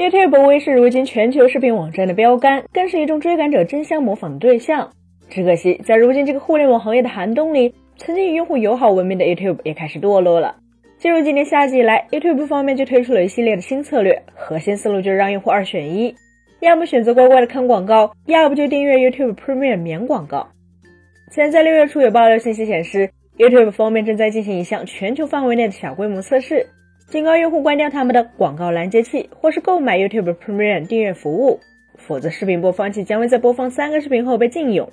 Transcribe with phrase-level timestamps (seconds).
[0.00, 4.90] YouTube 微是如今全球视频网站的标杆，更是一众追赶者争相模仿的对象。
[5.28, 10.56] 只可惜，在如今这个互联网行业的寒冬里，曾经以用户友好闻名的 YouTube 也开始堕落了。
[10.96, 16.14] 进入今年夏季以来，YouTube 方面就推出了一系列的新策略，核心思路就是让用户二选一，
[16.60, 20.48] 要么选择乖乖的看广告，要不就订阅 YouTube Premium 免广告。
[21.30, 26.66] 现在六月初有爆料信息显示，YouTube 方面正在进行一项全球范围内的小规模测试。
[27.10, 31.58] 警告用户关掉他们的广告拦截器，或是购买 YouTube Premium 订阅服务，
[31.96, 34.88] 否则视频播放器将会在播放三个视频后被禁用。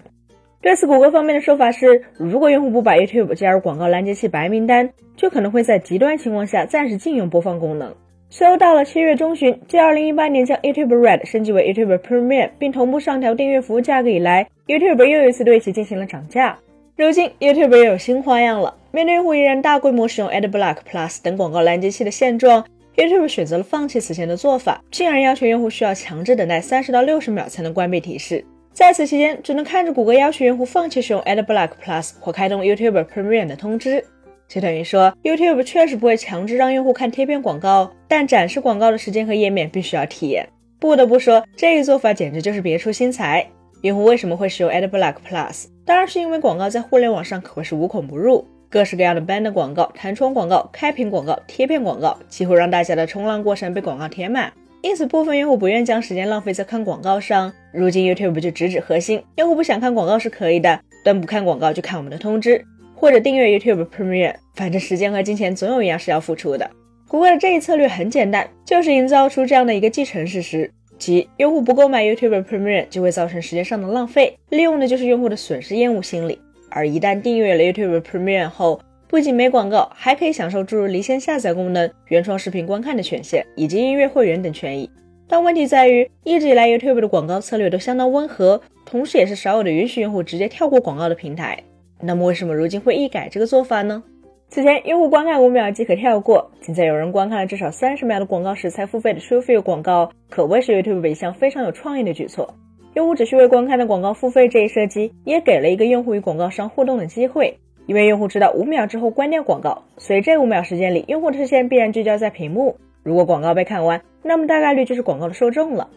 [0.60, 7.94] 对此，谷歌方面的说法是，如果用户不把 YouTube 加入广告拦截器白名单，就可能会在极端情况下暂时禁用播放功能。
[8.32, 16.58] 随后到了七月中旬，继2018年将 YouTube Red 升级为 YouTube Premium，并同步上调订阅服务价格以来，YouTube 又一次对其进行了涨价。
[16.96, 18.74] 如今，YouTube 又有新花样了。
[18.98, 22.66] 面对用户依然大规模使用 AdBlock Plus 等广告拦截器的现状
[22.96, 28.44] ，YouTube 选择了放弃此前的做法，竟然要求用户需要强制等待三十到六十秒才能关闭提示。
[28.74, 34.04] 在此期间，只能看着谷歌要求用户放弃使用 AdBlock Plus 或开动 YouTube Premium 的通知。
[34.48, 40.50] 就等于说，YouTube 确实不会强制让用户看贴片广告，但展示广告的时间和页面必须要体验。
[40.80, 43.46] 不得不说，这一做法简直就是别出心裁。
[43.82, 45.66] 用户为什么会使用 AdBlock Plus？
[45.86, 48.44] 当然是因为广告在互联网上可谓是无孔不入，
[48.78, 54.54] 各式各样的 banner 广告、弹窗广告、开屏广告、贴片广告，几乎让大家的冲浪过程被广告填满。
[54.84, 57.52] 因此，部分用户不愿将时间浪费在看广告上。
[57.72, 66.70] 如今 YouTube 就直指核心：用户不想看广告是可以的，但不看广告就看我们的通知，或者订阅 YouTube Premium，反正时间和金钱总有一样是要付出的。
[67.08, 70.72] 谷歌的这一策略很简单，就是营造出这样的一个既成事实。
[71.00, 76.40] 即用户不购买 YouTube Premium 就会造成时间上的浪费，利用的就是用户的损失厌恶心理。
[76.78, 84.88] 而一旦订阅了 YouTube Premium 后，不仅没广告，还可以享受诸如离线下载功能、原创视频观看的权限以及音乐会员等权益。
[85.28, 91.58] 但问题在于，一直以来 YouTube 的广告策略都相当温和，同时也是少有的允许用户直接跳过广告的平台。
[92.00, 94.04] 那么为什么如今会一改这个做法呢？
[94.50, 102.54] 此前，用户观看五秒即可跳过，现在有人观看了至少三十秒的广告时才付费的 TrueView 广告，可谓是 YouTube 一项非常有创意的举措。
[102.98, 107.56] 用户只需为观看的广告付费这一设计，也给了一个用户与广告商互动的机会。
[107.86, 112.76] 因为用户知道五秒之后关掉广告，所以这五秒时间里，用户的视线必然聚焦在屏幕。
[113.04, 115.88] 如果广告被看完，那么大概率就是广告的受众了。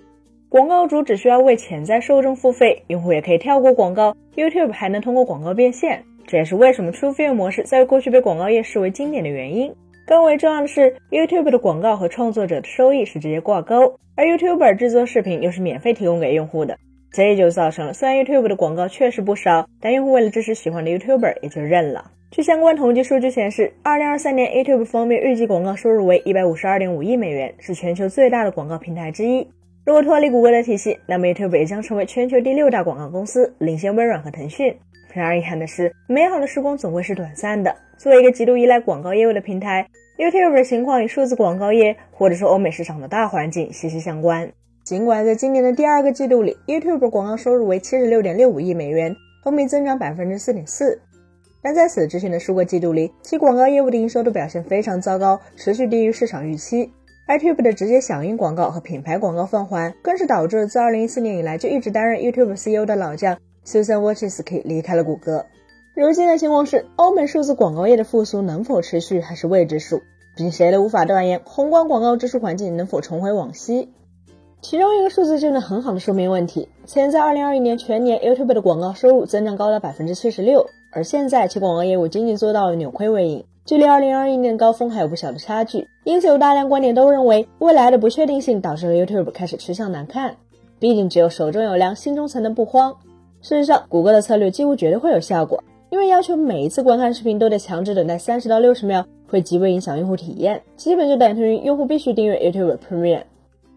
[0.50, 6.04] 广告主只需要为潜在受众付费，用户也可以跳过广告，YouTube 还能通过广告变现。
[6.26, 9.74] 这也是为什么 TrueView 模式在过去被广告业视为经典的原因。
[10.06, 16.76] 更为重要的是，YouTube 的广告和创作者的收益是直接挂钩，而 YouTuber 制作视频又是免费提供给用户的，
[17.12, 22.10] 这就造成了虽然 YouTube 的广告确实不少，但用户为了支持喜欢的 YouTuber 也就认了。
[22.30, 29.44] 据相关统计数据显示，2023年 YouTube 方面预计广告收入为152.5亿美元，是全球最大的广告平台之一。
[29.84, 34.72] 如果脱离谷歌的体系，那么 YouTube 也将成为全球第六大广告公司，领先微软和腾讯。
[35.12, 37.74] 然而遗憾的是，美好的时光总会是短暂的。
[37.96, 39.84] 作为一个极度依赖广告业务的平台
[40.16, 44.48] ，YouTube 的情况与数字广告业或者说欧美市场的大环境息息相关。
[44.82, 49.14] 尽管在今年的第二个季度里，YouTube 广告收入为七十六点六五亿美元，
[49.44, 51.00] 同比增长百分之四点四，
[51.62, 56.90] 但在此之前的数个季度里，其广告业务的营收都表现非常糟糕，持续低于市场预期。
[57.28, 63.38] YouTube 的直接响应广告和品牌广告放缓，更是导致自二零一四年以来就一直担任 YouTube CEO 的老将。
[63.64, 65.46] Susan Wojcicki 离开了谷歌。
[65.94, 69.98] 如今的情况是，欧美数字广告业的复苏能否持续还是未知数，
[70.34, 73.92] 毕竟谁都无法断言宏观广告支出环境能否重回往昔。
[74.62, 76.68] 其中一个数字就能很好的说明问题。
[76.84, 85.88] 前在2021年全年，YouTube 的广告收入增长高达百分之七十六，而现在其广告业务仅仅做到了扭亏为盈，距离2021年高峰还有不小的差距。
[86.04, 90.36] 因此，有大量观点都认为，未来的不确定性导致了 YouTube 开始趋向难看。
[90.78, 92.94] 毕竟，只有手中有粮，心中才能不慌。
[93.40, 103.22] 事实上，谷歌的策略几乎绝对会有效果，因为要求每一次观看视频都得强制等待三十到六十秒，会极为影响用户体验，基本就等同于用户必须订阅 YouTube Premium。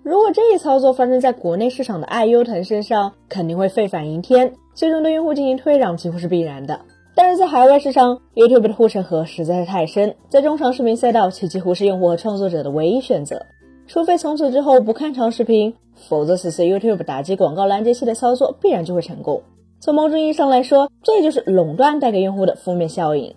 [0.03, 6.81] 如果这一操作发生在国内市场的爱优腾身上，肯定会沸反盈天，最终对用户进行退让几乎是必然的。
[7.15, 13.45] 但是在海外市场，YouTube 的护城河实在是太深，在中长视频赛道，其几乎是用户和创作者的唯一选择。
[13.87, 19.41] 除非从此之后不看长视频，否则此次 YouTube 打击广告拦截器的操作必然就会成功。
[19.79, 23.33] 从某种意义上来说，这就是垄断带给用户的负面效应。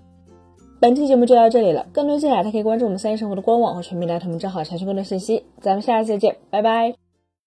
[0.86, 5.42] 本期节目就到这里了，更多精彩，大家可以关注我们三一生活的官网和全民大同账号查询更多信息。
[5.60, 7.06] 咱们下次再见，拜拜。